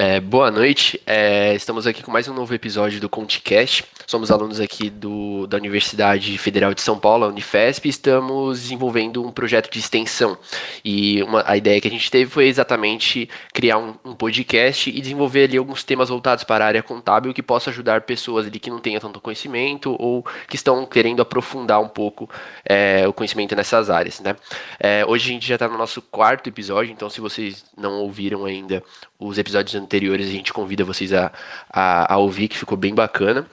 [0.00, 3.84] É, boa noite, é, estamos aqui com mais um novo episódio do ContiCast.
[4.08, 9.22] Somos alunos aqui do, da Universidade Federal de São Paulo, a Unifesp, e estamos desenvolvendo
[9.22, 10.38] um projeto de extensão.
[10.82, 14.98] E uma, a ideia que a gente teve foi exatamente criar um, um, podcast e
[14.98, 18.70] desenvolver ali alguns temas voltados para a área contábil que possa ajudar pessoas ali que
[18.70, 22.30] não tenham tanto conhecimento ou que estão querendo aprofundar um pouco
[22.64, 24.20] é, o conhecimento nessas áreas.
[24.20, 24.34] Né?
[24.80, 28.46] É, hoje a gente já está no nosso quarto episódio, então se vocês não ouviram
[28.46, 28.82] ainda
[29.18, 31.30] os episódios anteriores, a gente convida vocês a,
[31.68, 33.46] a, a ouvir, que ficou bem bacana.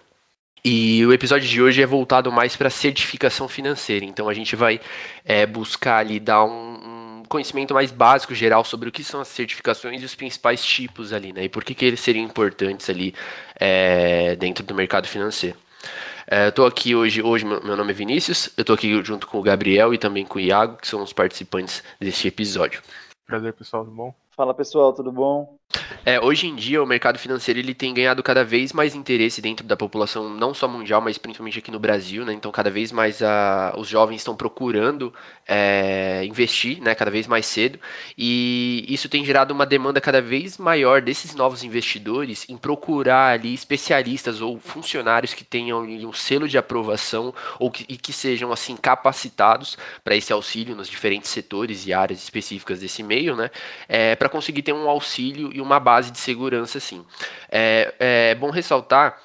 [0.68, 4.04] E o episódio de hoje é voltado mais para certificação financeira.
[4.04, 4.82] Então a gente vai
[5.24, 9.28] é, buscar ali dar um, um, conhecimento mais básico, geral, sobre o que são as
[9.28, 11.44] certificações e os principais tipos ali, né?
[11.44, 13.14] E por que, que eles seriam importantes ali
[13.60, 15.56] é, dentro do mercado financeiro.
[16.26, 19.44] É, tô aqui hoje, hoje meu nome é Vinícius, eu tô aqui junto com o
[19.44, 22.82] Gabriel e também com o Iago, que são os participantes deste episódio.
[23.28, 24.25] Prazer, pessoal, tudo bom?
[24.36, 25.58] Fala pessoal, tudo bom?
[26.06, 29.66] É, hoje em dia o mercado financeiro ele tem ganhado cada vez mais interesse dentro
[29.66, 32.34] da população, não só mundial, mas principalmente aqui no Brasil, né?
[32.34, 35.14] Então cada vez mais a, os jovens estão procurando
[35.48, 36.94] é, investir, né?
[36.94, 37.80] Cada vez mais cedo
[38.18, 43.54] e isso tem gerado uma demanda cada vez maior desses novos investidores em procurar ali
[43.54, 48.76] especialistas ou funcionários que tenham um selo de aprovação ou que, e que sejam assim
[48.76, 53.50] capacitados para esse auxílio nos diferentes setores e áreas específicas desse meio, né?
[53.90, 57.06] É, para conseguir ter um auxílio e uma base de segurança, sim.
[57.48, 59.22] É, é bom ressaltar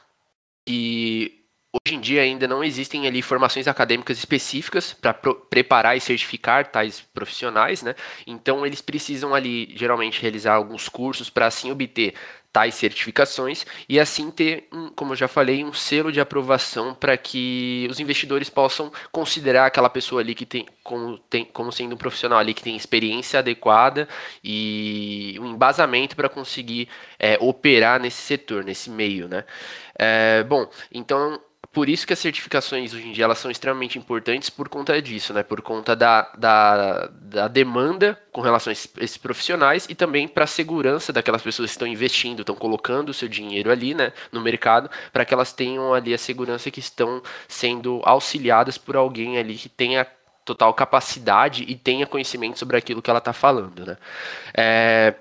[0.67, 1.41] que
[1.73, 7.01] hoje em dia ainda não existem ali formações acadêmicas específicas para preparar e certificar tais
[7.01, 7.95] profissionais, né?
[8.27, 12.13] Então eles precisam ali geralmente realizar alguns cursos para assim obter
[12.53, 17.87] tais certificações e assim ter, como eu já falei, um selo de aprovação para que
[17.91, 22.39] os investidores possam considerar aquela pessoa ali que tem como, tem como sendo um profissional
[22.39, 24.09] ali que tem experiência adequada
[24.43, 29.45] e um embasamento para conseguir é, operar nesse setor, nesse meio, né?
[29.97, 31.41] É, bom, então
[31.73, 35.33] por isso que as certificações hoje em dia elas são extremamente importantes por conta disso,
[35.33, 35.43] né?
[35.45, 40.49] Por conta da, da, da demanda com relação a esses profissionais e também para a
[40.49, 44.91] segurança daquelas pessoas que estão investindo, estão colocando o seu dinheiro ali, né, no mercado,
[45.13, 49.69] para que elas tenham ali a segurança que estão sendo auxiliadas por alguém ali que
[49.69, 50.07] tenha
[50.45, 53.97] total capacidade e tenha conhecimento sobre aquilo que ela está falando, né?
[54.53, 55.15] É,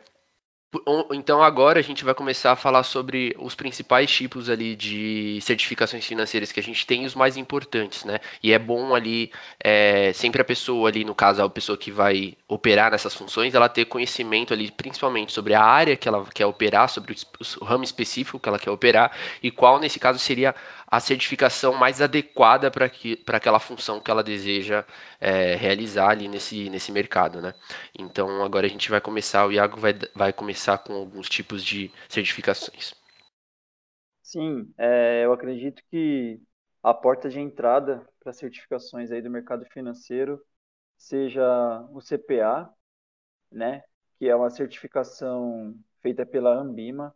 [1.11, 6.05] então agora a gente vai começar a falar sobre os principais tipos ali de certificações
[6.05, 8.19] financeiras que a gente tem, os mais importantes, né?
[8.43, 12.37] E é bom ali, é, sempre a pessoa ali, no caso a pessoa que vai
[12.47, 16.87] operar nessas funções, ela ter conhecimento ali, principalmente sobre a área que ela quer operar,
[16.87, 17.15] sobre
[17.59, 20.53] o ramo específico que ela quer operar e qual nesse caso seria
[20.91, 22.87] a certificação mais adequada para
[23.37, 24.85] aquela função que ela deseja
[25.19, 27.53] é, realizar ali nesse, nesse mercado, né?
[27.97, 31.91] Então agora a gente vai começar, o Iago vai, vai começar com alguns tipos de
[32.09, 32.93] certificações.
[34.21, 36.39] Sim, é, eu acredito que
[36.83, 40.43] a porta de entrada para certificações aí do mercado financeiro
[40.97, 41.43] seja
[41.91, 42.69] o CPA,
[43.51, 43.83] né?
[44.19, 47.15] Que é uma certificação feita pela Ambima.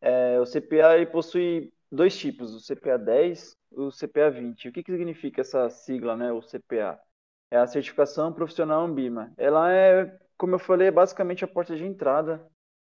[0.00, 4.68] É, o CPA possui dois tipos, o CPA 10 e o CPA 20.
[4.68, 6.98] O que, que significa essa sigla, né, o CPA?
[7.50, 9.32] É a certificação profissional Ambima.
[9.36, 12.44] Ela é, como eu falei, é basicamente a porta de entrada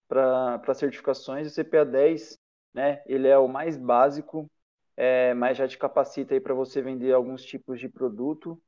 [0.08, 1.48] para certificações.
[1.48, 2.38] O CPA 10,
[2.74, 4.50] né, ele é o mais básico,
[4.96, 8.62] é, mas já te capacita aí para você vender alguns tipos de produto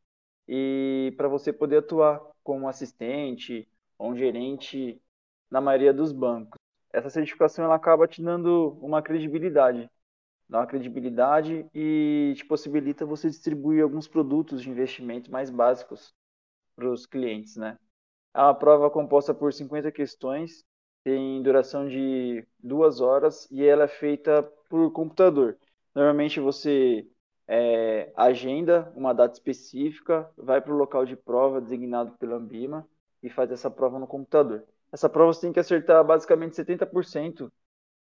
[0.47, 3.67] e para você poder atuar como assistente
[3.97, 5.01] ou um gerente
[5.49, 6.59] na maioria dos bancos.
[6.91, 9.89] Essa certificação ela acaba te dando uma credibilidade
[10.49, 16.13] dá uma credibilidade e te possibilita você distribuir alguns produtos de investimento mais básicos
[16.75, 17.77] para os clientes, né?
[18.33, 20.65] É uma prova composta por 50 questões,
[21.03, 25.57] tem duração de duas horas e ela é feita por computador.
[25.93, 27.07] Normalmente você
[27.47, 32.87] é, agenda uma data específica, vai para o local de prova designado pela Ambima
[33.21, 34.63] e faz essa prova no computador.
[34.91, 37.51] Essa prova você tem que acertar basicamente 70%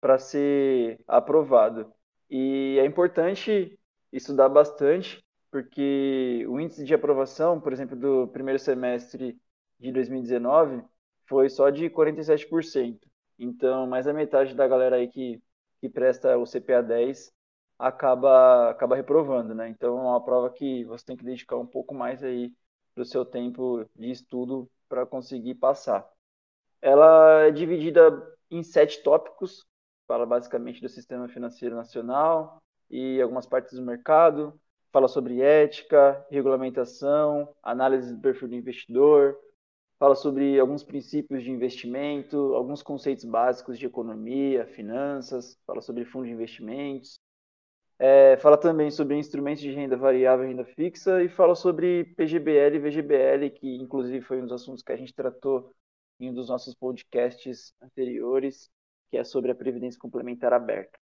[0.01, 1.93] para ser aprovado.
[2.31, 3.79] E é importante
[4.13, 9.39] estudar bastante, porque o índice de aprovação, por exemplo, do primeiro semestre
[9.79, 10.83] de 2019
[11.27, 13.07] foi só de 47%.
[13.39, 15.43] Então, mais da metade da galera aí que,
[15.81, 17.33] que presta o CPA 10
[17.79, 19.69] acaba, acaba reprovando, né?
[19.69, 22.53] Então, é uma prova que você tem que dedicar um pouco mais aí
[22.95, 26.09] do seu tempo de estudo para conseguir passar.
[26.81, 28.01] Ela é dividida
[28.51, 29.67] em sete tópicos,
[30.07, 34.59] fala basicamente do sistema financeiro nacional e algumas partes do mercado,
[34.93, 39.37] fala sobre ética, regulamentação, análise do perfil do investidor,
[39.99, 46.27] fala sobre alguns princípios de investimento, alguns conceitos básicos de economia, finanças, fala sobre fundo
[46.27, 47.19] de investimentos,
[47.99, 52.77] é, fala também sobre instrumentos de renda variável e renda fixa e fala sobre PGBL
[52.77, 55.73] e VGBL, que inclusive foi um dos assuntos que a gente tratou
[56.21, 58.71] em um dos nossos podcasts anteriores,
[59.11, 60.99] que é sobre a Previdência Complementar Aberta.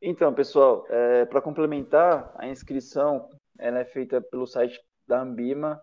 [0.00, 3.28] Então, pessoal, é, para complementar, a inscrição
[3.58, 5.82] ela é feita pelo site da Ambima,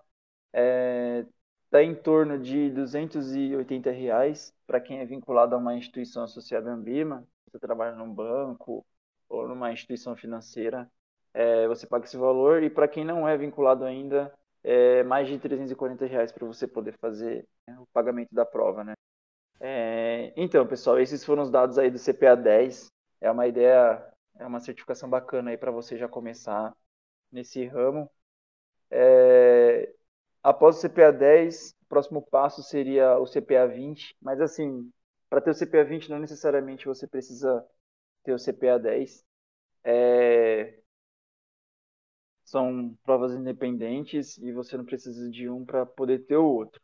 [0.53, 1.25] é,
[1.65, 6.74] está em torno de 280 reais para quem é vinculado a uma instituição associada à
[6.74, 8.86] Ambima, você trabalha num banco
[9.30, 10.89] ou numa instituição financeira,
[11.33, 14.33] é, você paga esse valor, e para quem não é vinculado ainda,
[14.63, 18.94] é mais de 340 reais para você poder fazer né, o pagamento da prova, né?
[19.63, 22.92] É, então, pessoal, esses foram os dados aí do CPA 10.
[23.19, 24.04] É uma ideia,
[24.40, 26.75] é uma certificação bacana aí para você já começar
[27.31, 28.10] nesse ramo.
[28.92, 29.94] É,
[30.44, 34.92] Após o CPA 10, o próximo passo seria o CPA 20, mas assim,
[35.30, 37.66] para ter o CPA 20 não necessariamente você precisa
[38.24, 39.25] ter o CPA 10.
[39.86, 40.80] É...
[42.46, 46.80] São provas independentes e você não precisa de um para poder ter o outro.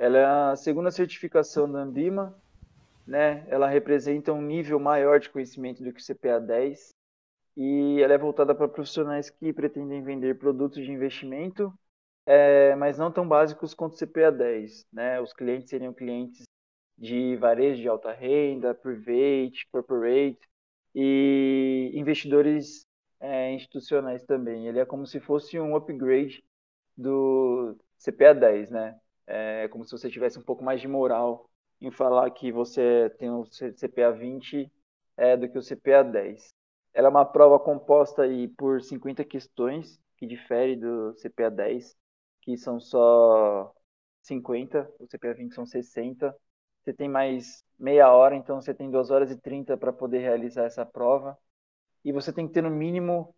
[0.00, 2.34] Ela é a segunda certificação da Ambima,
[3.06, 3.44] né?
[3.48, 6.94] Ela representa um nível maior de conhecimento do que o CPA 10
[7.54, 11.70] e ela é voltada para profissionais que pretendem vender produtos de investimento
[12.24, 14.86] é, mas não tão básicos quanto o CPA 10.
[14.90, 15.20] Né?
[15.20, 16.44] Os clientes seriam clientes
[16.96, 20.40] de varejo de alta renda, private, corporate
[20.94, 22.86] e investidores
[23.20, 24.66] é, institucionais também.
[24.66, 26.42] Ele é como se fosse um upgrade
[26.96, 28.98] do CPA 10, né?
[29.32, 31.48] É como se você tivesse um pouco mais de moral
[31.80, 34.70] em falar que você tem o CPA 20
[35.16, 36.52] é, do que o CPA 10.
[36.92, 41.96] Ela é uma prova composta aí por 50 questões, que difere do CPA 10
[42.42, 43.72] que são só
[44.22, 46.34] 50, o CPA 20 são 60.
[46.82, 50.64] Você tem mais meia hora, então você tem 2 horas e 30 para poder realizar
[50.64, 51.38] essa prova.
[52.04, 53.34] E você tem que ter no mínimo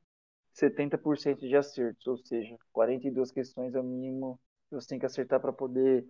[0.53, 4.41] 70% de acertos, ou seja, 42 questões é o mínimo
[4.73, 6.07] que você tem que acertar para poder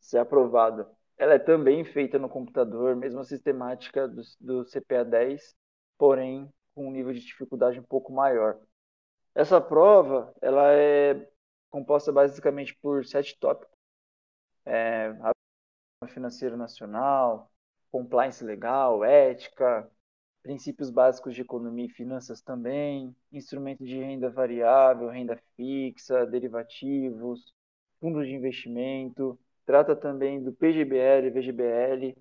[0.00, 0.90] ser aprovada.
[1.18, 5.54] Ela é também feita no computador, mesma sistemática do, do CPA 10,
[5.98, 8.58] porém com um nível de dificuldade um pouco maior.
[9.34, 11.28] Essa prova, ela é
[11.70, 13.72] composta basicamente por sete tópicos.
[14.64, 15.12] É,
[16.08, 17.50] financeiro nacional,
[17.90, 19.88] compliance legal, ética,
[20.42, 27.52] princípios básicos de economia e finanças também, instrumento de renda variável, renda fixa, derivativos,
[28.02, 32.16] fundos de investimento, trata também do PGBL, VGBL,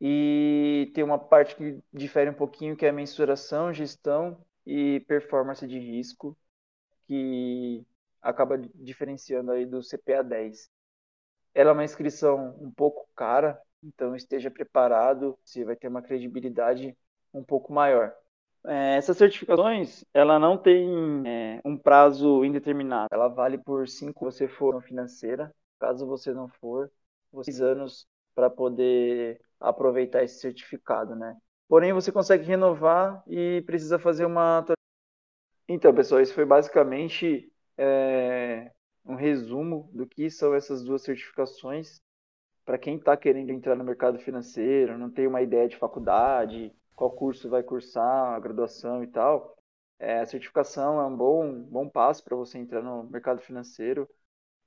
[0.00, 5.66] e tem uma parte que difere um pouquinho, que é a mensuração, gestão e performance
[5.66, 6.38] de risco,
[7.08, 7.84] que
[8.22, 10.70] acaba diferenciando aí do CPA 10.
[11.54, 16.96] Ela é uma inscrição um pouco cara, então esteja preparado, você vai ter uma credibilidade
[17.34, 18.14] um pouco maior.
[18.66, 20.88] É, essas certificações, ela não tem
[21.26, 23.08] é, um prazo indeterminado.
[23.12, 25.54] Ela vale por cinco você for financeira.
[25.78, 26.90] Caso você não for,
[27.42, 31.36] seis anos para poder aproveitar esse certificado, né?
[31.68, 34.64] Porém, você consegue renovar e precisa fazer uma.
[35.68, 38.70] Então, pessoal, isso foi basicamente é,
[39.04, 42.00] um resumo do que são essas duas certificações
[42.64, 47.10] para quem está querendo entrar no mercado financeiro, não tem uma ideia de faculdade, qual
[47.12, 49.56] curso vai cursar, a graduação e tal.
[49.98, 54.08] É, a certificação é um bom, bom passo para você entrar no mercado financeiro.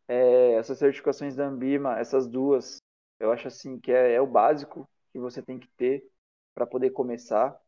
[0.08, 2.82] É, essas certificações da Ambima, essas duas,
[3.20, 6.04] eu acho assim que é, é o básico que você tem que ter
[6.54, 7.60] para poder começar.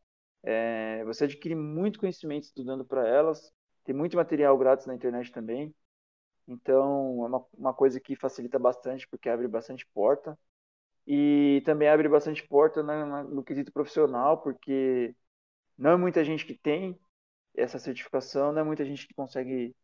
[0.44, 3.52] É, você adquire muito conhecimento estudando para elas,
[3.84, 5.74] tem muito material grátis na internet também.
[6.48, 10.38] Então, é uma, uma coisa que facilita bastante, porque abre bastante porta.
[11.06, 15.14] E também abre bastante porta na, no quesito profissional, porque
[15.78, 16.98] não é muita gente que tem
[17.54, 19.74] essa certificação, não é muita gente que consegue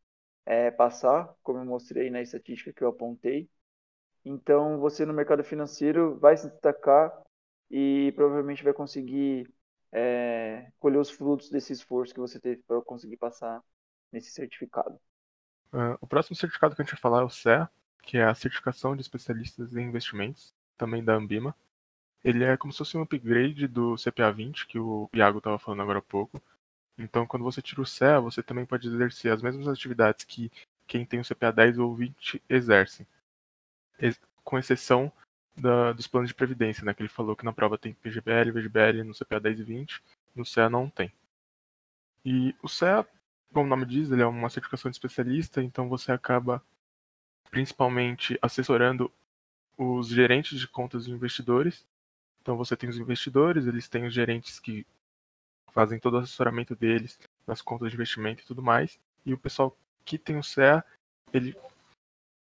[0.44, 3.48] é, passar, como eu mostrei na estatística que eu apontei.
[4.24, 7.12] Então, você no mercado financeiro vai se destacar
[7.70, 9.52] e provavelmente vai conseguir
[9.90, 13.62] é, colher os frutos desse esforço que você teve para conseguir passar
[14.10, 14.98] nesse certificado.
[15.72, 17.68] Uh, o próximo certificado que a gente vai falar é o CEA,
[18.02, 21.54] que é a Certificação de Especialistas em Investimentos, também da Ambima.
[22.24, 25.82] Ele é como se fosse um upgrade do CPA 20, que o Iago estava falando
[25.82, 26.42] agora há pouco.
[26.98, 30.50] Então, quando você tira o CEA, você também pode exercer as mesmas atividades que
[30.86, 33.06] quem tem o CPA 10 ou 20 exerce,
[34.44, 35.10] com exceção
[35.56, 36.92] da, dos planos de previdência, né?
[36.94, 40.02] Que ele falou que na prova tem PGBL, VGBL no CPA 10 e 20,
[40.34, 41.12] no CEA não tem.
[42.24, 43.06] E o CEA
[43.52, 46.62] como o nome diz, ele é uma certificação de especialista, então você acaba
[47.50, 49.12] principalmente assessorando
[49.76, 51.86] os gerentes de contas de investidores.
[52.40, 54.86] Então você tem os investidores, eles têm os gerentes que
[55.72, 58.98] fazem todo o assessoramento deles nas contas de investimento e tudo mais.
[59.24, 60.84] E o pessoal que tem o CEA,
[61.32, 61.56] ele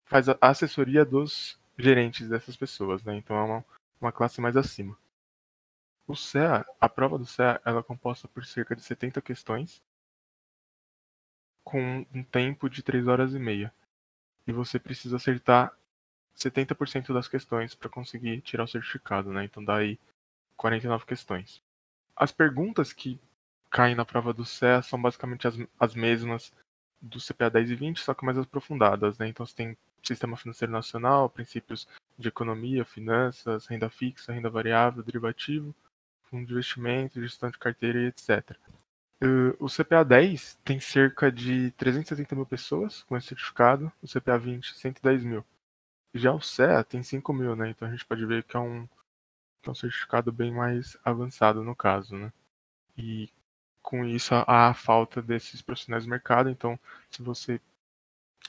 [0.05, 3.15] faz a assessoria dos gerentes dessas pessoas, né?
[3.15, 3.65] Então é uma,
[4.00, 4.97] uma classe mais acima.
[6.07, 9.81] O CEA, a prova do CEA, ela é composta por cerca de 70 questões
[11.63, 13.74] com um tempo de 3 horas e meia.
[14.45, 15.76] E você precisa acertar
[16.38, 19.46] 70% das questões para conseguir tirar o certificado, né?
[19.46, 20.00] Então dá aí
[20.56, 21.62] 49 questões.
[22.15, 23.20] As perguntas que
[23.70, 26.51] caem na prova do CEA são basicamente as, as mesmas
[27.01, 29.27] do CPA 10 e 20, só que mais aprofundadas, né?
[29.27, 35.75] Então você tem sistema financeiro nacional, princípios de economia, finanças, renda fixa, renda variável, derivativo,
[36.24, 38.56] fundo de investimento, gestão de carteira e etc.
[39.22, 44.38] Uh, o CPA 10 tem cerca de 370 mil pessoas com esse certificado, o CPA
[44.38, 45.46] 20, 110 mil.
[46.17, 47.69] Já o CEA tem 5 mil, né?
[47.69, 48.88] Então a gente pode ver que é um,
[49.62, 52.31] que é um certificado bem mais avançado no caso, né?
[52.97, 53.29] E
[53.81, 56.77] com isso há a falta desses profissionais do mercado, então
[57.09, 57.62] se você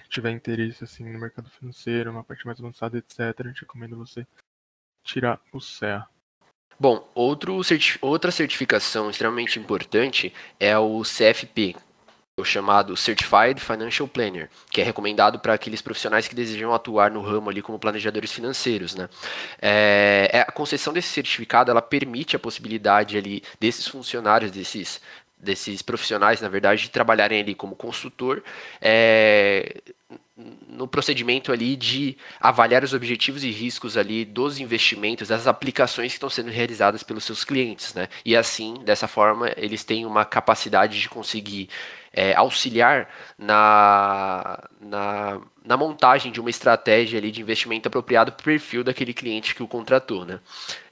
[0.09, 4.27] tiver interesse assim no mercado financeiro, uma parte mais avançada, etc., a gente recomenda você
[5.05, 6.07] tirar o CEA.
[6.81, 7.61] Bom, outro
[8.01, 11.75] outra certificação extremamente importante é o CFP,
[12.39, 17.21] o chamado Certified Financial Planner, que é recomendado para aqueles profissionais que desejam atuar no
[17.21, 19.09] ramo ali como planejadores financeiros, né?
[19.61, 25.01] É, é, a concessão desse certificado ela permite a possibilidade ali desses funcionários, desses
[25.41, 28.43] desses profissionais, na verdade, de trabalharem ali como consultor,
[28.81, 29.81] é,
[30.69, 36.17] no procedimento ali de avaliar os objetivos e riscos ali dos investimentos, das aplicações que
[36.17, 38.09] estão sendo realizadas pelos seus clientes, né?
[38.25, 41.69] E assim, dessa forma, eles têm uma capacidade de conseguir
[42.13, 48.45] é, auxiliar na, na, na, montagem de uma estratégia ali de investimento apropriado para o
[48.45, 50.41] perfil daquele cliente que o contratou, né?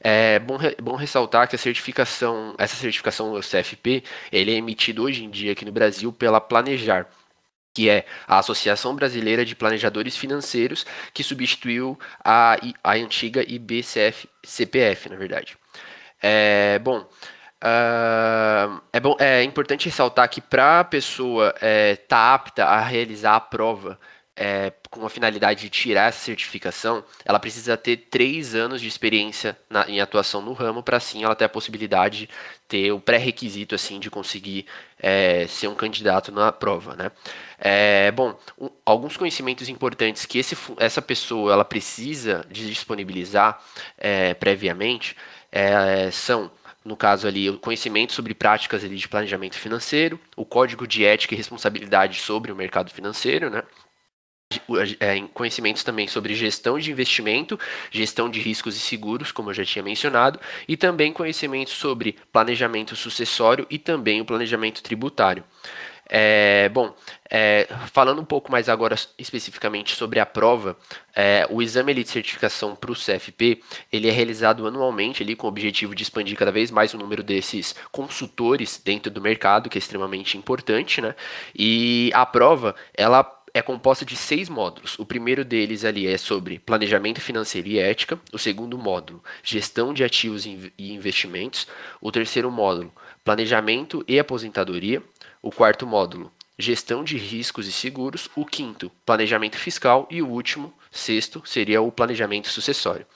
[0.01, 5.31] É bom, bom ressaltar que a certificação, essa certificação CFP, ele é emitido hoje em
[5.31, 7.07] dia aqui no Brasil pela Planejar,
[7.75, 15.17] que é a Associação Brasileira de Planejadores Financeiros, que substituiu a, a antiga IBCF-CPF, na
[15.17, 15.59] verdade.
[16.23, 17.07] É, bom,
[17.63, 22.81] uh, é bom, é importante ressaltar que para a pessoa estar é, tá apta a
[22.81, 23.99] realizar a prova
[24.37, 29.59] é, com a finalidade de tirar essa certificação, ela precisa ter três anos de experiência
[29.71, 32.29] na, em atuação no ramo para assim ela ter a possibilidade de
[32.69, 34.67] ter o pré-requisito assim de conseguir
[34.99, 37.11] é, ser um candidato na prova, né?
[37.59, 43.59] É, bom, um, alguns conhecimentos importantes que esse, essa pessoa ela precisa disponibilizar
[43.97, 45.17] é, previamente
[45.51, 46.51] é, são
[46.87, 51.35] no caso ali, o conhecimento sobre práticas ali de planejamento financeiro, o código de ética
[51.35, 53.63] e responsabilidade sobre o mercado financeiro, né?
[55.01, 57.59] é, conhecimentos também sobre gestão de investimento,
[57.91, 60.39] gestão de riscos e seguros, como eu já tinha mencionado,
[60.69, 65.43] e também conhecimentos sobre planejamento sucessório e também o planejamento tributário.
[66.09, 66.95] É, bom,
[67.29, 70.77] é, falando um pouco mais agora especificamente sobre a prova,
[71.15, 73.61] é, o exame de certificação para o CFP
[73.93, 77.23] ele é realizado anualmente ali, com o objetivo de expandir cada vez mais o número
[77.23, 81.15] desses consultores dentro do mercado, que é extremamente importante, né?
[81.55, 83.25] E a prova ela
[83.57, 84.99] é composta de seis módulos.
[84.99, 88.21] O primeiro deles ali é sobre planejamento financeiro e ética.
[88.31, 91.67] O segundo módulo, gestão de ativos e investimentos.
[91.99, 92.93] O terceiro módulo,
[93.25, 95.03] planejamento e aposentadoria.
[95.47, 98.29] O quarto módulo, gestão de riscos e seguros.
[98.35, 100.09] O quinto, planejamento fiscal.
[100.11, 103.07] E o último, sexto, seria o planejamento sucessório.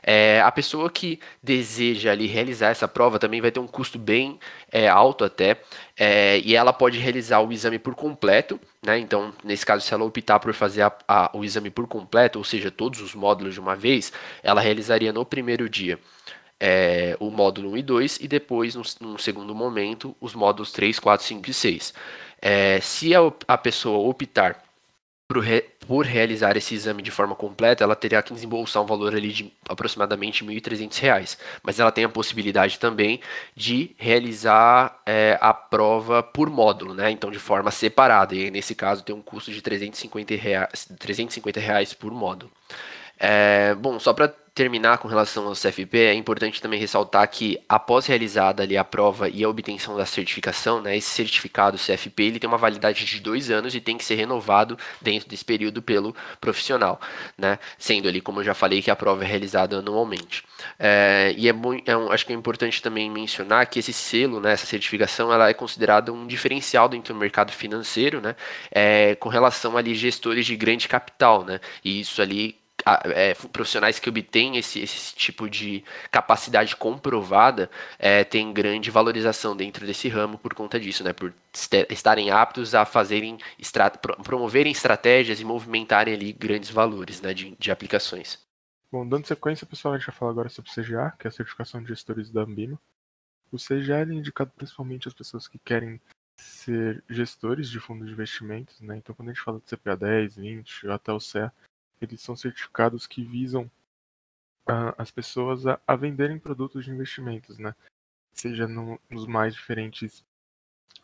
[0.00, 4.38] É, a pessoa que deseja ali realizar essa prova também vai ter um custo bem
[4.70, 5.60] é, alto até,
[5.98, 8.96] é, e ela pode realizar o exame por completo, né?
[8.96, 12.44] Então, nesse caso, se ela optar por fazer a, a, o exame por completo, ou
[12.44, 14.12] seja, todos os módulos de uma vez,
[14.44, 15.98] ela realizaria no primeiro dia
[16.60, 20.98] é, o módulo 1 e 2 e depois, no, num segundo momento, os módulos 3,
[20.98, 21.94] 4, 5 e 6.
[22.42, 24.62] É, se a, a pessoa optar
[25.30, 29.14] por, re, por realizar esse exame de forma completa, ela teria que desembolsar um valor
[29.14, 31.38] ali de aproximadamente R$ 1.300.
[31.62, 33.20] Mas ela tem a possibilidade também
[33.54, 37.12] de realizar é, a prova por módulo, né?
[37.12, 38.34] Então de forma separada.
[38.34, 42.50] E nesse caso tem um custo de 350 reais, 350 reais por módulo.
[43.16, 48.06] É, bom, só para terminar com relação ao CFP, é importante também ressaltar que após
[48.06, 52.48] realizada ali a prova e a obtenção da certificação, né, esse certificado CFP ele tem
[52.48, 57.00] uma validade de dois anos e tem que ser renovado dentro desse período pelo profissional,
[57.38, 60.44] né, sendo ali, como eu já falei, que a prova é realizada anualmente.
[60.78, 61.54] É, e é,
[61.86, 65.48] é um, acho que é importante também mencionar que esse selo, né, essa certificação, ela
[65.48, 68.34] é considerada um diferencial dentro do mercado financeiro, né,
[68.70, 72.59] é, com relação ali gestores de grande capital, né, e isso ali
[73.14, 79.86] é, profissionais que obtêm esse, esse tipo de capacidade comprovada é, têm grande valorização dentro
[79.86, 81.12] desse ramo por conta disso, né?
[81.12, 81.32] Por
[81.88, 83.38] estarem aptos a fazerem
[84.22, 88.38] promoverem estratégias e movimentarem ali grandes valores né, de, de aplicações.
[88.90, 91.32] Bom, dando sequência, pessoal, a gente vai falar agora sobre o CGA, que é a
[91.32, 92.78] certificação de gestores da Ambima.
[93.52, 96.00] O CGA é indicado principalmente às pessoas que querem
[96.36, 98.96] ser gestores de fundos de investimentos, né?
[98.96, 101.52] Então, quando a gente fala de CPA 10, 20, até o CEA,
[102.00, 103.70] eles são certificados que visam
[104.68, 107.74] uh, as pessoas a, a, venderem produtos de investimentos, né?
[108.32, 110.24] Seja no, nos mais diferentes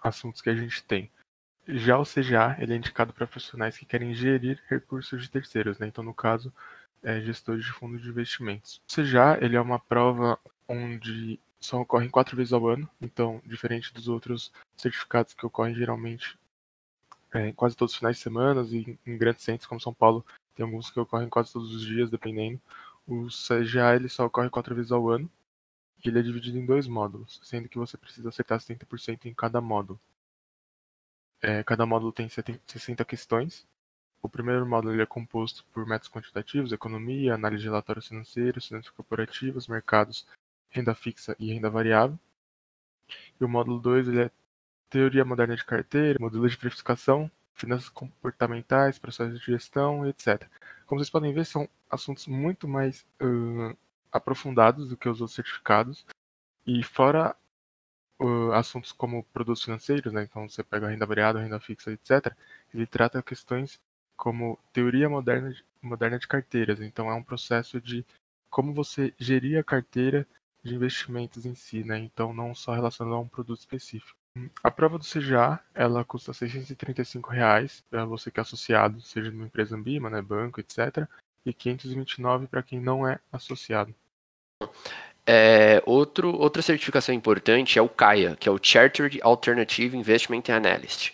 [0.03, 1.11] assuntos que a gente tem.
[1.67, 5.87] Já o CGA, ele é indicado para profissionais que querem gerir recursos de terceiros, né?
[5.88, 6.53] Então, no caso,
[7.03, 8.81] é, gestores de fundos de investimentos.
[8.88, 10.38] O CGA, ele é uma prova
[10.69, 16.38] onde só ocorrem quatro vezes ao ano, então, diferente dos outros certificados que ocorrem geralmente
[17.37, 20.25] é, quase todos os finais de semana e em grandes centros como São Paulo
[20.55, 22.59] tem alguns que ocorrem quase todos os dias, dependendo.
[23.07, 25.31] O CGA ele só ocorre quatro vezes ao ano.
[26.05, 29.61] E ele é dividido em dois módulos, sendo que você precisa acertar 70% em cada
[29.61, 30.00] módulo.
[31.43, 33.66] É, cada módulo tem 60 questões.
[34.23, 38.90] O primeiro módulo ele é composto por métodos quantitativos, economia, análise de relatórios financeiros, finanças
[38.90, 40.26] corporativas, mercados,
[40.71, 42.19] renda fixa e renda variável.
[43.40, 44.31] E o módulo 2 ele é
[44.90, 50.47] teoria moderna de carteira, modelo de precificação, finanças comportamentais, processos de gestão, etc.
[50.87, 53.76] Como vocês podem ver, são assuntos muito mais uh,
[54.12, 56.07] aprofundados do que os outros certificados.
[56.66, 57.35] E fora
[58.21, 60.25] uh, assuntos como produtos financeiros, né?
[60.25, 62.35] então você pega renda variável, renda fixa, etc.,
[62.75, 63.81] ele trata questões
[64.16, 66.81] como teoria moderna de, moderna de carteiras.
[66.81, 68.05] Então é um processo de
[68.50, 70.26] como você gerir a carteira
[70.62, 71.99] de investimentos em si, né?
[71.99, 74.19] então não só relacionado a um produto específico.
[74.62, 79.47] A prova do CGA, ela custa 635 reais para você que é associado, seja numa
[79.47, 81.09] empresa Ambima, né, banco, etc.
[81.45, 83.95] E 529 para quem não é associado.
[85.26, 91.12] É, outro, outra certificação importante é o CAIA, que é o Chartered Alternative Investment Analyst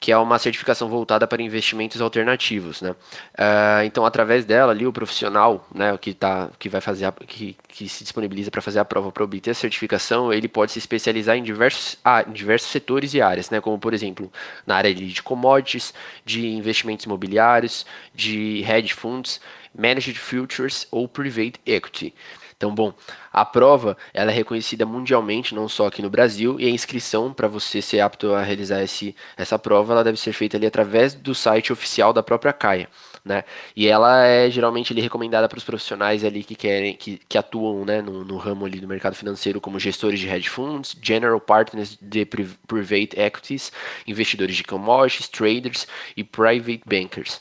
[0.00, 2.90] que é uma certificação voltada para investimentos alternativos, né?
[2.90, 7.56] Uh, então, através dela, ali o profissional, né, que tá, que vai fazer, a, que,
[7.66, 11.36] que se disponibiliza para fazer a prova para obter a certificação, ele pode se especializar
[11.36, 13.60] em diversos, ah, em diversos setores e áreas, né?
[13.60, 14.32] Como por exemplo,
[14.64, 15.92] na área de commodities,
[16.24, 17.84] de investimentos imobiliários,
[18.14, 19.40] de hedge funds,
[19.76, 22.14] managed futures ou private equity.
[22.58, 22.92] Então, bom,
[23.32, 27.46] a prova ela é reconhecida mundialmente, não só aqui no Brasil, e a inscrição para
[27.46, 31.36] você ser apto a realizar esse, essa prova, ela deve ser feita ali através do
[31.36, 32.88] site oficial da própria CAIA.
[33.24, 33.44] Né?
[33.76, 37.84] E ela é geralmente ali, recomendada para os profissionais ali que querem, que, que atuam
[37.84, 41.96] né, no, no, ramo ali do mercado financeiro, como gestores de hedge funds, general partners
[42.02, 43.70] de private equities,
[44.04, 47.40] investidores de commodities, traders e private bankers.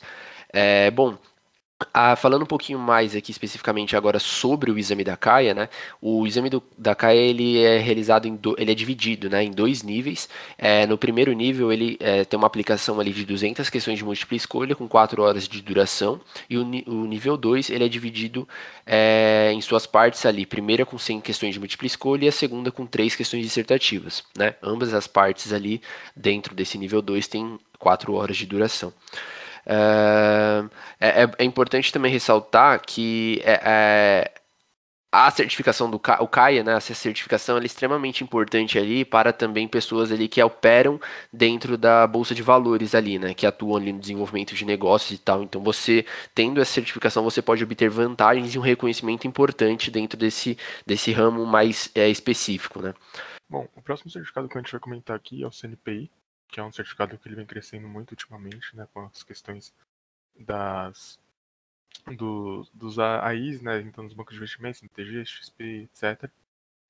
[0.53, 1.17] É, bom,
[1.93, 5.69] ah, falando um pouquinho mais aqui especificamente agora sobre o exame da CAIA, né?
[6.01, 9.51] O exame do, da CAIA ele é realizado em do, ele é dividido, né, em
[9.51, 10.27] dois níveis.
[10.57, 14.35] É, no primeiro nível ele é, tem uma aplicação ali de 200 questões de múltipla
[14.35, 18.47] escolha com 4 horas de duração e o, o nível 2 ele é dividido
[18.85, 22.71] é, em suas partes ali, primeira com 100 questões de múltipla escolha e a segunda
[22.71, 24.55] com 3 questões dissertativas, né?
[24.63, 25.79] Ambas as partes ali
[26.15, 28.91] dentro desse nível 2 têm 4 horas de duração.
[30.99, 34.31] É, é, é, importante também ressaltar que é, é
[35.11, 40.11] a certificação do o CAIA, né, essa certificação é extremamente importante ali para também pessoas
[40.11, 40.99] ali que operam
[41.31, 45.21] dentro da bolsa de valores ali, né, que atuam ali no desenvolvimento de negócios e
[45.21, 45.41] tal.
[45.43, 46.05] Então você
[46.35, 51.45] tendo essa certificação você pode obter vantagens e um reconhecimento importante dentro desse desse ramo
[51.45, 52.93] mais é, específico, né.
[53.49, 56.11] Bom, o próximo certificado que a gente vai comentar aqui é o CNPI,
[56.49, 59.73] que é um certificado que ele vem crescendo muito ultimamente, né, com as questões
[60.39, 61.19] das
[62.15, 66.29] do, dos AIs, né, então dos bancos de investimentos, NTG, XP, etc.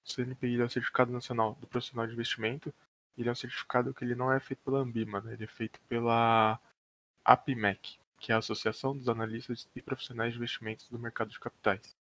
[0.06, 2.74] O CNPI é o Certificado Nacional do Profissional de Investimento.
[3.18, 5.80] Ele é um certificado que ele não é feito pela Ambima, né, ele é feito
[5.88, 6.60] pela
[7.26, 11.96] APMEC, que é a Associação dos Analistas e Profissionais de Investimentos do Mercado de Capitais.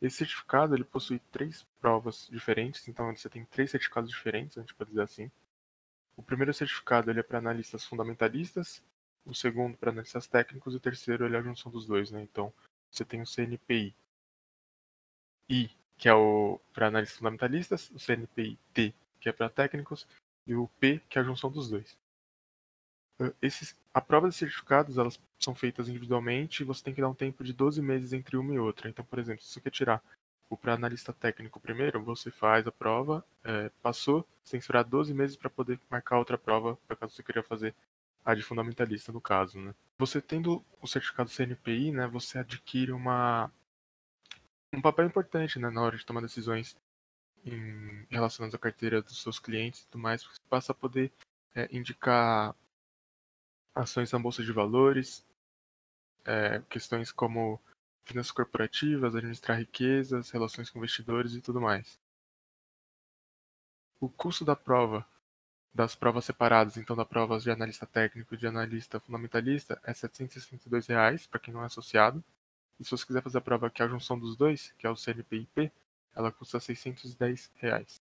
[0.00, 4.74] Esse certificado ele possui três provas diferentes, então você tem três certificados diferentes, a gente
[4.74, 5.30] pode dizer assim.
[6.16, 8.82] O primeiro certificado ele é para analistas fundamentalistas,
[9.28, 12.22] o segundo para analistas técnicos e o terceiro ele é a junção dos dois, né?
[12.22, 12.52] Então
[12.90, 13.94] você tem o CNPI
[15.50, 20.06] I, que é o para analistas fundamentalistas, o CNPI T, que é para técnicos,
[20.46, 21.96] e o P, que é a junção dos dois.
[23.42, 27.14] Esses, a prova de certificados elas são feitas individualmente e você tem que dar um
[27.14, 28.88] tempo de 12 meses entre uma e outra.
[28.88, 30.02] Então, por exemplo, se você quer tirar
[30.48, 34.84] o para analista técnico primeiro, você faz a prova, é, passou, você tem que esperar
[34.84, 37.74] 12 meses para poder marcar outra prova, por caso você queria fazer
[38.28, 39.74] a de fundamentalista no caso, né?
[39.98, 43.50] Você tendo o certificado CNPI, né, você adquire uma
[44.70, 46.76] um papel importante, né, na hora de tomar decisões
[47.42, 51.10] em, relacionadas à carteira dos seus clientes e tudo mais, você passa a poder
[51.54, 52.54] é, indicar
[53.74, 55.24] ações na bolsa de valores,
[56.26, 57.58] é, questões como
[58.04, 61.98] finanças corporativas, administrar riquezas, relações com investidores e tudo mais.
[63.98, 65.06] O custo da prova,
[65.74, 69.94] das provas separadas, então da prova de analista técnico e de analista fundamentalista, é R$
[69.94, 72.22] 762 para quem não é associado.
[72.80, 74.90] E se você quiser fazer a prova que é a junção dos dois, que é
[74.90, 75.70] o CNPIP,
[76.14, 78.00] ela custa 610 reais.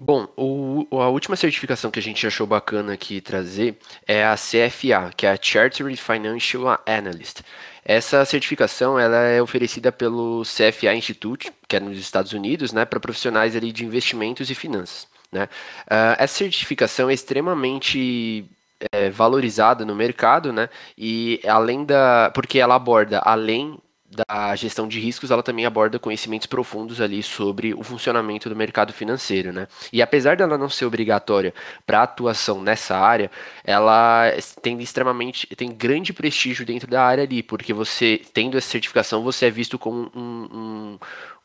[0.00, 5.12] Bom, o, a última certificação que a gente achou bacana aqui trazer é a CFA,
[5.16, 7.40] que é a Chartered Financial Analyst.
[7.84, 13.00] Essa certificação ela é oferecida pelo CFA Institute, que é nos Estados Unidos, né, para
[13.00, 15.08] profissionais ali de investimentos e finanças.
[15.32, 15.44] Né?
[15.86, 18.48] Uh, essa certificação é extremamente
[18.92, 20.68] é, valorizada no mercado, né?
[20.96, 22.30] E além da.
[22.34, 23.78] Porque ela aborda, além
[24.10, 28.92] da gestão de riscos, ela também aborda conhecimentos profundos ali sobre o funcionamento do mercado
[28.92, 29.68] financeiro, né?
[29.92, 31.52] E apesar dela não ser obrigatória
[31.86, 33.30] para atuação nessa área,
[33.62, 39.22] ela tem extremamente, tem grande prestígio dentro da área ali, porque você, tendo essa certificação,
[39.22, 40.98] você é visto como um,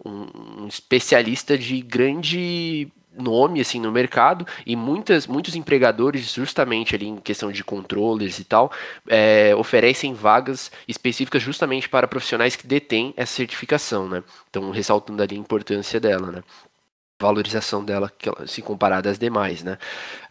[0.06, 7.08] um, um especialista de grande nome assim no mercado e muitas, muitos empregadores justamente ali
[7.08, 8.72] em questão de controles e tal
[9.08, 14.24] é, oferecem vagas específicas justamente para profissionais que detêm essa certificação, né?
[14.50, 16.44] Então ressaltando ali a importância dela, né?
[17.22, 18.12] Valorização dela
[18.46, 19.78] se comparada às demais, né?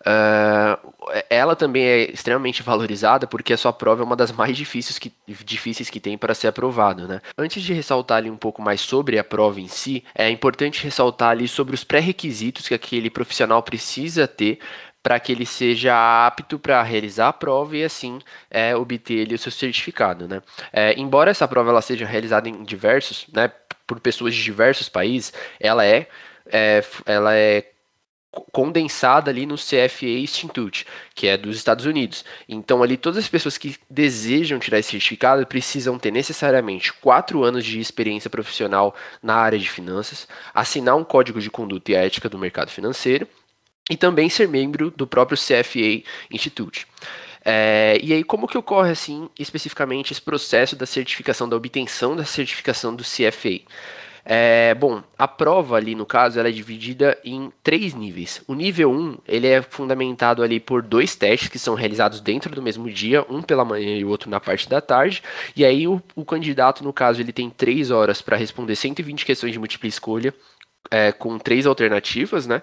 [0.01, 4.99] Uh, ela também é extremamente valorizada porque a sua prova é uma das mais difíceis
[4.99, 5.13] que,
[5.45, 7.21] difíceis que tem para ser aprovado, né?
[7.39, 11.31] Antes de ressaltar ali um pouco mais sobre a prova em si, é importante ressaltar
[11.31, 14.59] ali sobre os pré-requisitos que aquele profissional precisa ter
[15.03, 19.39] para que ele seja apto para realizar a prova e assim é, obter ele, o
[19.39, 20.43] seu certificado, né?
[20.73, 23.51] É, embora essa prova ela seja realizada em diversos, né,
[23.87, 26.09] por pessoas de diversos países, ela é
[26.47, 27.73] é, ela é
[28.51, 32.25] condensada ali no CFA Institute, que é dos Estados Unidos.
[32.49, 37.65] Então, ali, todas as pessoas que desejam tirar esse certificado precisam ter necessariamente quatro anos
[37.65, 42.39] de experiência profissional na área de finanças, assinar um código de conduta e ética do
[42.39, 43.29] mercado financeiro
[43.91, 46.87] e também ser membro do próprio CFA Institute.
[47.45, 52.25] É, e aí, como que ocorre, assim, especificamente esse processo da certificação, da obtenção da
[52.25, 53.61] certificação do CFA?
[54.25, 58.43] É, bom, a prova ali no caso ela é dividida em três níveis.
[58.47, 62.63] O nível 1 ele é fundamentado ali por dois testes que são realizados dentro do
[62.63, 65.23] mesmo dia, um pela manhã e o outro na parte da tarde.
[65.57, 69.53] E aí o, o candidato no caso ele tem três horas para responder 120 questões
[69.53, 70.35] de múltipla escolha.
[70.91, 72.61] É, com três alternativas, né?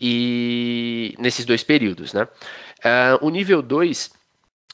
[0.00, 2.26] E nesses dois períodos, né?
[2.78, 4.10] Uh, o nível 2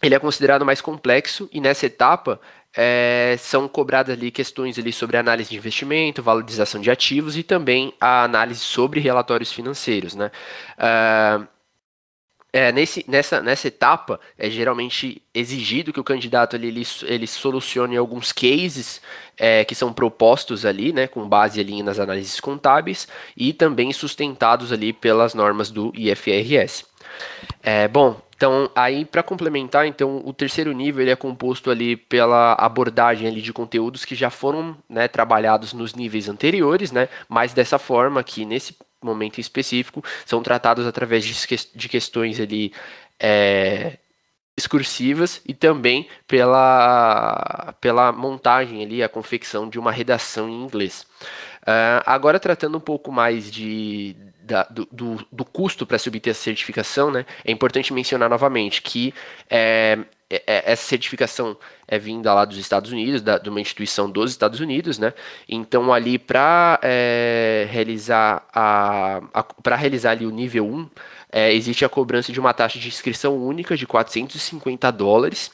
[0.01, 2.41] ele é considerado mais complexo e nessa etapa
[2.77, 7.95] é, são cobradas ali questões ali sobre análise de investimento, valorização de ativos e também
[8.01, 10.31] a análise sobre relatórios financeiros, né?
[10.79, 11.47] Uh,
[12.57, 17.97] é, nesse, nessa, nessa etapa, é geralmente exigido que o candidato ali, ele, ele solucione
[17.97, 19.01] alguns cases
[19.37, 24.71] é, que são propostos ali, né, com base ali nas análises contábeis e também sustentados
[24.71, 26.85] ali pelas normas do IFRS.
[27.61, 32.55] É, bom, então, aí para complementar, então o terceiro nível ele é composto ali pela
[32.55, 37.79] abordagem ali de conteúdos que já foram né, trabalhados nos níveis anteriores, né, mas dessa
[37.79, 41.35] forma que nesse momento específico são tratados através de,
[41.75, 42.73] de questões ali
[43.21, 43.99] é,
[44.57, 51.07] discursivas e também pela, pela montagem ali, a confecção de uma redação em inglês.
[51.63, 56.31] Uh, agora tratando um pouco mais de, da, do, do, do, custo para se obter
[56.31, 59.15] essa certificação, né, é importante mencionar novamente que
[59.49, 64.11] é, é, é, essa certificação é vinda lá dos Estados Unidos, da, de uma instituição
[64.11, 65.13] dos Estados Unidos, né?
[65.49, 70.91] Então ali para é, realizar a, a para realizar ali o nível 1,
[71.31, 75.51] é, existe a cobrança de uma taxa de inscrição única de 450 dólares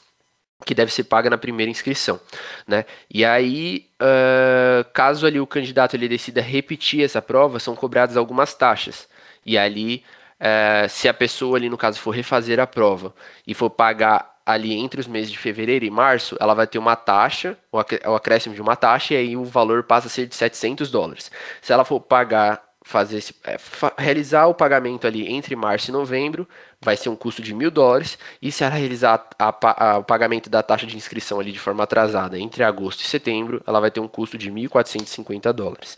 [0.64, 2.20] que deve ser paga na primeira inscrição,
[2.66, 2.84] né?
[3.12, 8.54] E aí, uh, caso ali o candidato ele decida repetir essa prova, são cobradas algumas
[8.54, 9.08] taxas.
[9.44, 10.04] E ali,
[10.40, 13.14] uh, se a pessoa ali no caso for refazer a prova
[13.46, 16.96] e for pagar ali entre os meses de fevereiro e março, ela vai ter uma
[16.96, 20.90] taxa, o acréscimo de uma taxa, e aí o valor passa a ser de 700
[20.90, 21.30] dólares.
[21.62, 23.56] Se ela for pagar fazer esse, é,
[23.98, 26.48] realizar o pagamento ali entre março e novembro
[26.82, 28.18] vai ser um custo de mil dólares.
[28.40, 31.84] E se ela realizar a, a, o pagamento da taxa de inscrição ali de forma
[31.84, 35.96] atrasada entre agosto e setembro ela vai ter um custo de 1.450 dólares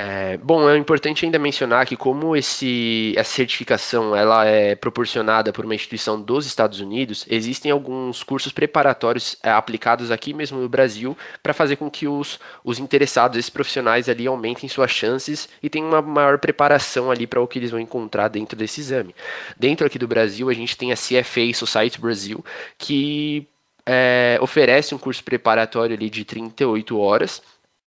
[0.00, 5.64] É, bom, é importante ainda mencionar que como esse, essa certificação ela é proporcionada por
[5.64, 11.18] uma instituição dos Estados Unidos, existem alguns cursos preparatórios é, aplicados aqui mesmo no Brasil
[11.42, 15.88] para fazer com que os, os interessados, esses profissionais ali, aumentem suas chances e tenham
[15.88, 19.12] uma maior preparação ali para o que eles vão encontrar dentro desse exame.
[19.58, 22.44] Dentro aqui do Brasil, a gente tem a CFA Society Brasil,
[22.78, 23.48] que
[23.84, 27.42] é, oferece um curso preparatório ali de 38 horas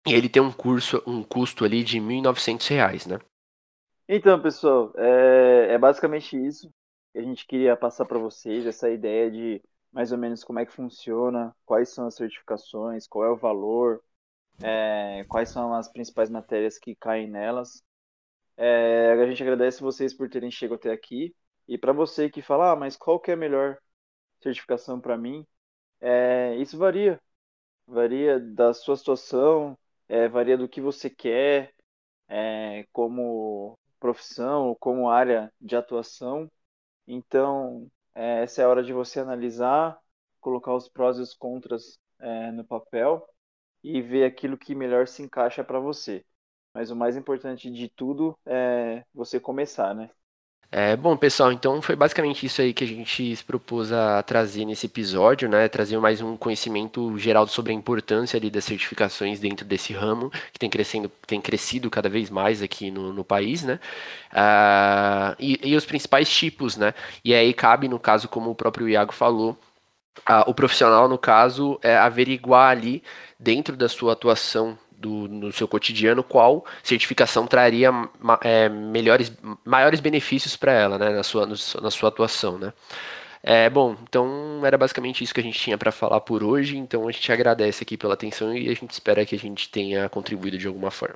[0.05, 3.19] e ele tem um curso, um custo ali de R$ 1.900, né?
[4.07, 6.69] Então, pessoal, é, é basicamente isso
[7.13, 9.61] que a gente queria passar para vocês, essa ideia de
[9.91, 14.01] mais ou menos como é que funciona, quais são as certificações, qual é o valor,
[14.61, 17.83] é, quais são as principais matérias que caem nelas.
[18.57, 21.35] É, a gente agradece vocês por terem chegado até aqui.
[21.67, 23.77] E para você que fala, ah, mas qual que é a melhor
[24.41, 25.45] certificação para mim?
[25.99, 27.21] É, isso varia.
[27.87, 29.77] Varia da sua situação,
[30.11, 31.73] é, varia do que você quer
[32.29, 36.51] é, como profissão, como área de atuação.
[37.07, 39.99] Então, é, essa é a hora de você analisar,
[40.41, 43.27] colocar os prós e os contras é, no papel
[43.83, 46.25] e ver aquilo que melhor se encaixa para você.
[46.73, 50.09] Mas o mais importante de tudo é você começar, né?
[50.73, 54.63] É, bom, pessoal, então foi basicamente isso aí que a gente se propôs a trazer
[54.63, 55.67] nesse episódio, né?
[55.67, 60.57] Trazer mais um conhecimento geral sobre a importância ali das certificações dentro desse ramo, que
[60.57, 63.81] tem, crescendo, tem crescido cada vez mais aqui no, no país, né?
[64.31, 66.93] Uh, e, e, os principais tipos, né?
[67.25, 69.57] E aí cabe, no caso, como o próprio Iago falou,
[70.29, 73.03] uh, o profissional, no caso, é averiguar ali,
[73.37, 77.91] dentro da sua atuação do, no seu cotidiano, qual certificação traria
[78.43, 79.31] é, melhores,
[79.65, 82.71] maiores benefícios para ela, né, na sua, no, na sua atuação, né.
[83.43, 87.07] É, bom, então era basicamente isso que a gente tinha para falar por hoje, então
[87.07, 90.59] a gente agradece aqui pela atenção e a gente espera que a gente tenha contribuído
[90.59, 91.09] de alguma forma.